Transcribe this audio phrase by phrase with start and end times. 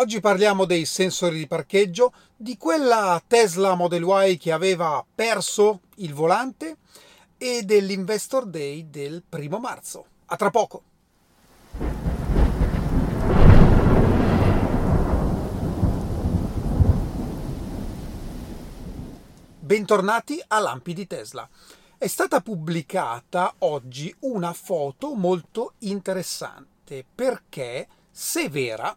[0.00, 6.14] Oggi parliamo dei sensori di parcheggio, di quella Tesla Model Y che aveva perso il
[6.14, 6.78] volante
[7.36, 10.06] e dell'Investor Day del primo marzo.
[10.24, 10.82] A tra poco!
[19.58, 21.46] Bentornati a Lampi di Tesla.
[21.98, 28.96] È stata pubblicata oggi una foto molto interessante perché, se vera,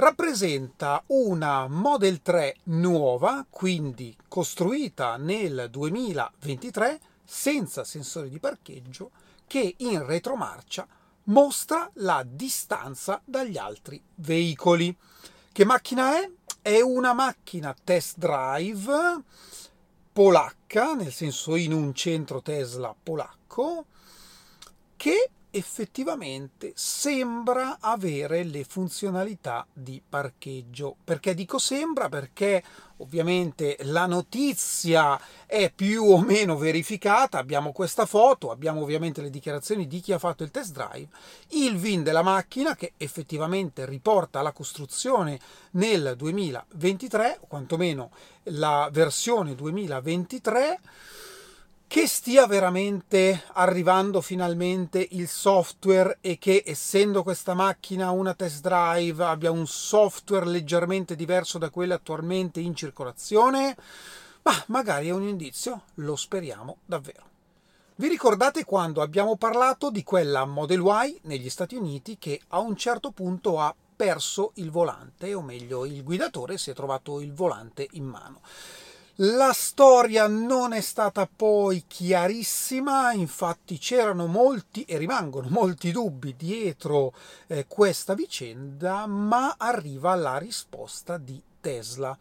[0.00, 9.10] rappresenta una Model 3 nuova, quindi costruita nel 2023 senza sensori di parcheggio,
[9.46, 10.88] che in retromarcia
[11.24, 14.96] mostra la distanza dagli altri veicoli.
[15.52, 16.30] Che macchina è?
[16.62, 19.22] È una macchina test drive
[20.14, 23.84] polacca, nel senso in un centro Tesla polacco,
[24.96, 30.96] che effettivamente sembra avere le funzionalità di parcheggio.
[31.02, 32.08] Perché dico sembra?
[32.08, 32.62] Perché
[32.98, 39.86] ovviamente la notizia è più o meno verificata, abbiamo questa foto, abbiamo ovviamente le dichiarazioni
[39.86, 41.08] di chi ha fatto il test drive,
[41.50, 45.38] il VIN della macchina che effettivamente riporta la costruzione
[45.72, 48.10] nel 2023, o quantomeno
[48.44, 50.80] la versione 2023
[51.90, 59.24] che stia veramente arrivando finalmente il software e che essendo questa macchina una test drive
[59.24, 63.76] abbia un software leggermente diverso da quello attualmente in circolazione?
[64.42, 67.24] Ma magari è un indizio, lo speriamo davvero.
[67.96, 72.76] Vi ricordate quando abbiamo parlato di quella Model Y negli Stati Uniti che a un
[72.76, 77.88] certo punto ha perso il volante, o meglio il guidatore si è trovato il volante
[77.94, 78.42] in mano.
[79.22, 87.12] La storia non è stata poi chiarissima, infatti c'erano molti e rimangono molti dubbi dietro
[87.46, 92.16] eh, questa vicenda, ma arriva la risposta di Tesla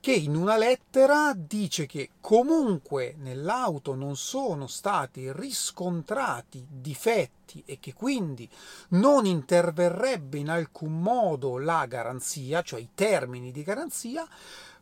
[0.00, 7.92] che in una lettera dice che comunque nell'auto non sono stati riscontrati difetti e che
[7.92, 8.48] quindi
[8.90, 14.26] non interverrebbe in alcun modo la garanzia, cioè i termini di garanzia,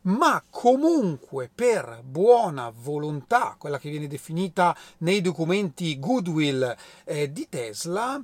[0.03, 8.21] ma comunque per buona volontà, quella che viene definita nei documenti goodwill eh, di Tesla,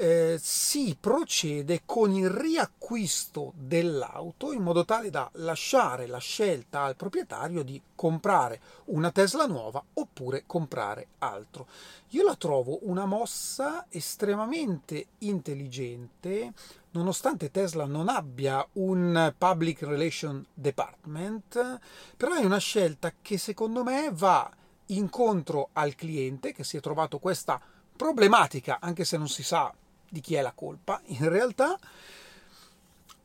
[0.00, 6.94] eh, si procede con il riacquisto dell'auto in modo tale da lasciare la scelta al
[6.94, 11.66] proprietario di comprare una Tesla nuova oppure comprare altro.
[12.10, 16.52] Io la trovo una mossa estremamente intelligente,
[16.92, 21.80] nonostante Tesla non abbia un public relation department,
[22.16, 24.48] però è una scelta che secondo me va
[24.86, 27.60] incontro al cliente che si è trovato questa
[27.96, 29.74] problematica, anche se non si sa
[30.08, 31.78] di chi è la colpa, in realtà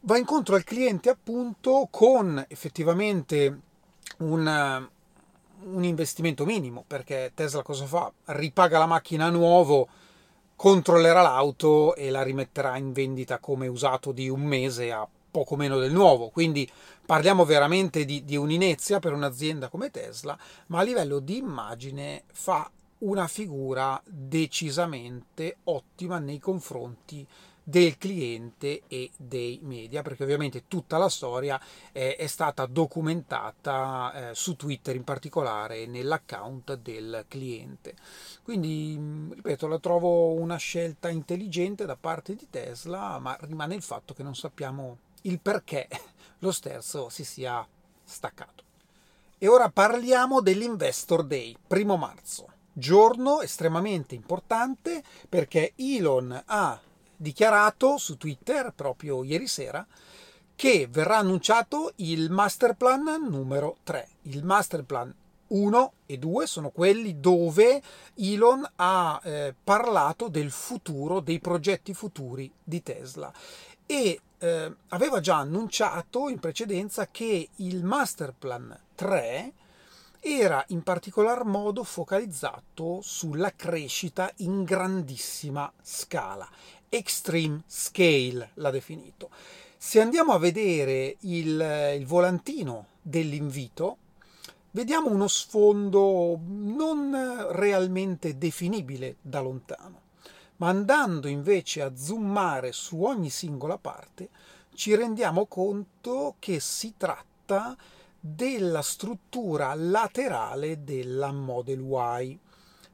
[0.01, 3.59] va incontro al cliente appunto con effettivamente
[4.17, 4.89] un,
[5.63, 8.11] un investimento minimo, perché Tesla cosa fa?
[8.25, 9.87] Ripaga la macchina a nuovo,
[10.55, 15.79] controllerà l'auto e la rimetterà in vendita come usato di un mese a poco meno
[15.79, 16.29] del nuovo.
[16.29, 16.69] Quindi
[17.05, 22.69] parliamo veramente di, di un'inezia per un'azienda come Tesla, ma a livello di immagine fa
[23.03, 27.25] una figura decisamente ottima nei confronti
[27.65, 31.59] del cliente e dei media, perché ovviamente tutta la storia
[31.91, 37.95] è, è stata documentata eh, su Twitter in particolare nell'account del cliente.
[38.43, 44.13] Quindi, ripeto, la trovo una scelta intelligente da parte di Tesla, ma rimane il fatto
[44.13, 45.87] che non sappiamo il perché
[46.39, 47.65] lo sterzo si sia
[48.03, 48.63] staccato.
[49.37, 56.79] E ora parliamo dell'Investor Day, primo marzo giorno estremamente importante perché Elon ha
[57.15, 59.85] dichiarato su Twitter proprio ieri sera
[60.55, 64.07] che verrà annunciato il master plan numero 3.
[64.23, 65.13] Il master plan
[65.47, 67.81] 1 e 2 sono quelli dove
[68.15, 73.31] Elon ha eh, parlato del futuro, dei progetti futuri di Tesla
[73.85, 79.53] e eh, aveva già annunciato in precedenza che il master plan 3
[80.25, 86.49] era in particolar modo focalizzato sulla crescita in grandissima scala.
[86.87, 89.29] Extreme scale l'ha definito.
[89.77, 93.97] Se andiamo a vedere il, il volantino dell'invito,
[94.71, 100.01] vediamo uno sfondo non realmente definibile da lontano,
[100.57, 104.29] ma andando invece a zoomare su ogni singola parte,
[104.73, 107.75] ci rendiamo conto che si tratta
[108.25, 112.39] della struttura laterale della Model Y,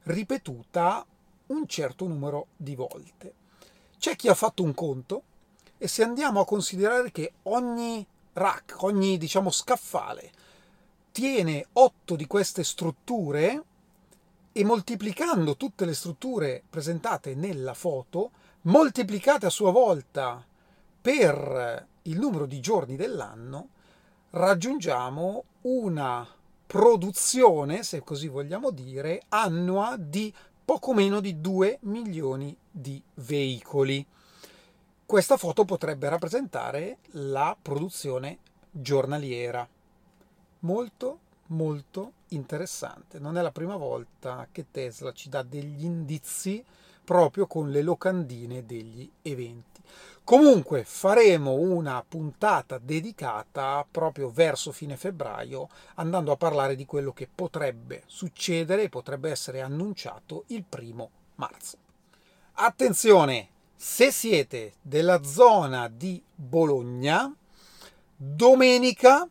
[0.05, 1.05] ripetuta
[1.47, 3.33] un certo numero di volte.
[3.99, 5.21] C'è chi ha fatto un conto
[5.77, 10.31] E se andiamo a considerare che ogni rack, ogni diciamo scaffale,
[11.11, 13.63] tiene 8 di queste strutture
[14.51, 18.31] e moltiplicando tutte le strutture presentate nella foto,
[18.63, 20.43] moltiplicate a sua volta
[20.99, 23.69] per il numero di giorni dell'anno,
[24.31, 26.27] raggiungiamo una
[26.65, 30.33] produzione, se così vogliamo dire, annua di
[30.63, 34.05] poco meno di 2 milioni di veicoli.
[35.05, 38.37] Questa foto potrebbe rappresentare la produzione
[38.69, 39.67] giornaliera.
[40.59, 43.17] Molto, molto interessante.
[43.17, 46.63] Non è la prima volta che Tesla ci dà degli indizi
[47.03, 49.68] proprio con le locandine degli eventi.
[50.23, 57.27] Comunque faremo una puntata dedicata proprio verso fine febbraio andando a parlare di quello che
[57.33, 61.77] potrebbe succedere e potrebbe essere annunciato il primo marzo.
[62.53, 67.33] Attenzione, se siete della zona di Bologna,
[68.15, 69.27] domenica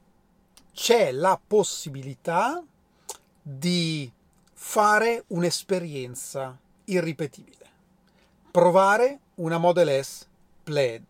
[0.73, 2.61] c'è la possibilità
[3.41, 4.11] di
[4.53, 7.67] fare un'esperienza irripetibile.
[8.51, 10.28] Provare una Model S
[10.69, 11.03] Plaid,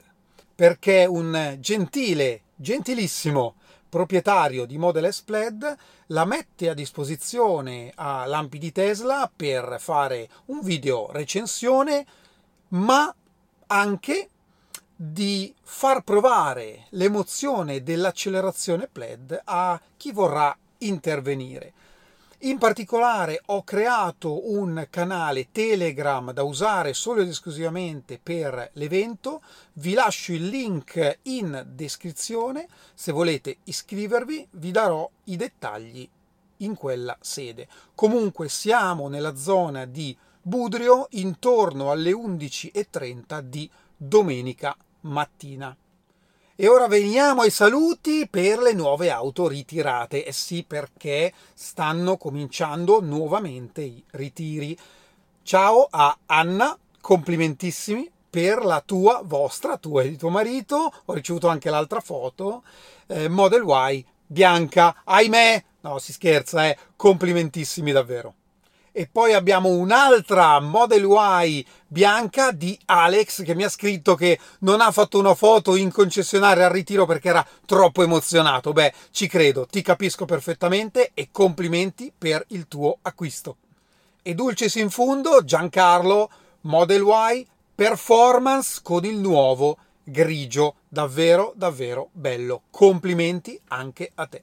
[0.55, 3.57] perché un gentile, gentilissimo
[3.89, 5.77] proprietario di Model S Plaid
[6.07, 12.07] la mette a disposizione a lampi di Tesla per fare un video recensione,
[12.69, 13.13] ma
[13.67, 14.29] anche
[14.95, 21.73] di far provare l'emozione dell'accelerazione Plaid a chi vorrà intervenire.
[22.43, 29.43] In particolare ho creato un canale Telegram da usare solo ed esclusivamente per l'evento,
[29.73, 36.09] vi lascio il link in descrizione, se volete iscrivervi vi darò i dettagli
[36.59, 37.67] in quella sede.
[37.97, 45.77] Comunque siamo nella zona di Budrio intorno alle 11.30 di domenica mattina.
[46.61, 50.25] E ora veniamo ai saluti per le nuove auto ritirate.
[50.25, 54.77] Eh sì, perché stanno cominciando nuovamente i ritiri.
[55.45, 60.93] Ciao a Anna, complimentissimi per la tua, vostra, tua e di tuo marito.
[61.05, 62.65] Ho ricevuto anche l'altra foto.
[63.07, 65.65] Eh, Model Y bianca, ahimè.
[65.83, 66.77] No, si scherza, eh.
[66.97, 68.35] Complimentissimi davvero.
[68.99, 71.07] E poi abbiamo un'altra Model
[71.45, 75.93] Y bianca di Alex che mi ha scritto che non ha fatto una foto in
[75.93, 78.73] concessionaria al ritiro perché era troppo emozionato.
[78.73, 83.59] Beh, ci credo, ti capisco perfettamente e complimenti per il tuo acquisto.
[84.21, 86.29] E dulcis in fundo, Giancarlo,
[86.63, 87.47] Model Y
[87.77, 92.63] performance con il nuovo grigio, davvero davvero bello.
[92.69, 94.43] Complimenti anche a te.